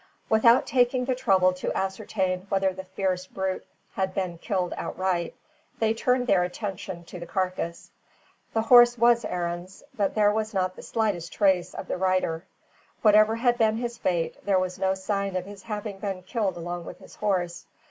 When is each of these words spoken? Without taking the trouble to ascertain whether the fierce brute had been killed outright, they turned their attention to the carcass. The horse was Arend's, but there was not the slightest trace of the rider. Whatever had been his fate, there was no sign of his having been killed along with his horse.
Without 0.29 0.65
taking 0.65 1.05
the 1.05 1.13
trouble 1.13 1.53
to 1.53 1.71
ascertain 1.77 2.47
whether 2.49 2.73
the 2.73 2.83
fierce 2.85 3.27
brute 3.27 3.63
had 3.93 4.15
been 4.15 4.39
killed 4.39 4.73
outright, 4.75 5.35
they 5.77 5.93
turned 5.93 6.25
their 6.25 6.41
attention 6.41 7.03
to 7.05 7.19
the 7.19 7.27
carcass. 7.27 7.91
The 8.51 8.63
horse 8.63 8.97
was 8.97 9.23
Arend's, 9.23 9.83
but 9.93 10.15
there 10.15 10.31
was 10.31 10.55
not 10.55 10.75
the 10.75 10.81
slightest 10.81 11.33
trace 11.33 11.75
of 11.75 11.87
the 11.87 11.97
rider. 11.97 12.47
Whatever 13.03 13.35
had 13.35 13.59
been 13.59 13.77
his 13.77 13.99
fate, 13.99 14.43
there 14.43 14.57
was 14.57 14.79
no 14.79 14.95
sign 14.95 15.35
of 15.35 15.45
his 15.45 15.61
having 15.61 15.99
been 15.99 16.23
killed 16.23 16.57
along 16.57 16.85
with 16.85 16.97
his 16.97 17.17
horse. 17.17 17.67